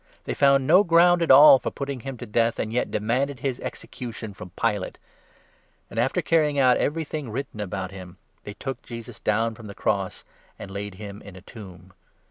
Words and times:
They 0.23 0.33
found 0.33 0.65
no 0.65 0.83
ground 0.83 1.21
at 1.21 1.29
all 1.29 1.59
28 1.59 1.61
for 1.61 1.69
putting 1.75 1.99
him 1.99 2.17
to 2.17 2.25
death, 2.25 2.57
and 2.57 2.73
yet 2.73 2.89
demanded 2.89 3.41
his 3.41 3.59
execution 3.59 4.33
from 4.33 4.49
Pilate; 4.59 4.97
and, 5.91 5.99
after 5.99 6.23
carrying 6.23 6.57
out 6.57 6.77
everything 6.77 7.29
written 7.29 7.59
29 7.59 7.63
about 7.63 7.91
him, 7.91 8.17
they 8.43 8.55
took 8.55 8.81
Jesus 8.81 9.19
down 9.19 9.53
from 9.53 9.67
the 9.67 9.75
cross, 9.75 10.23
and 10.57 10.71
laid 10.71 10.95
him 10.95 11.21
in 11.21 11.35
a 11.35 11.41
tomb. 11.41 11.93